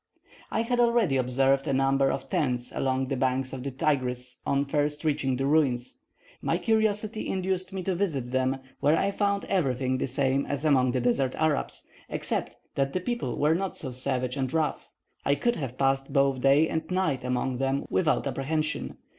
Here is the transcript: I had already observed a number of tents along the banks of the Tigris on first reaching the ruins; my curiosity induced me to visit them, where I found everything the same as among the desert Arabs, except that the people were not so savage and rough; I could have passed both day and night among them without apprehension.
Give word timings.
I 0.49 0.63
had 0.63 0.79
already 0.79 1.15
observed 1.15 1.67
a 1.67 1.73
number 1.73 2.09
of 2.11 2.27
tents 2.27 2.71
along 2.73 3.05
the 3.05 3.15
banks 3.15 3.53
of 3.53 3.61
the 3.63 3.69
Tigris 3.69 4.37
on 4.47 4.65
first 4.65 5.03
reaching 5.03 5.35
the 5.35 5.45
ruins; 5.45 5.99
my 6.41 6.57
curiosity 6.57 7.27
induced 7.27 7.71
me 7.71 7.83
to 7.83 7.93
visit 7.93 8.31
them, 8.31 8.57
where 8.79 8.97
I 8.97 9.11
found 9.11 9.45
everything 9.45 9.99
the 9.99 10.07
same 10.07 10.47
as 10.47 10.65
among 10.65 10.93
the 10.93 11.01
desert 11.01 11.35
Arabs, 11.35 11.85
except 12.09 12.55
that 12.73 12.93
the 12.93 12.99
people 12.99 13.37
were 13.37 13.53
not 13.53 13.75
so 13.75 13.91
savage 13.91 14.37
and 14.37 14.51
rough; 14.51 14.89
I 15.23 15.35
could 15.35 15.57
have 15.57 15.77
passed 15.77 16.11
both 16.11 16.41
day 16.41 16.67
and 16.67 16.89
night 16.89 17.23
among 17.23 17.59
them 17.59 17.85
without 17.91 18.25
apprehension. 18.25 18.97